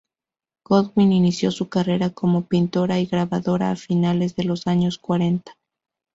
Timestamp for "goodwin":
0.65-1.11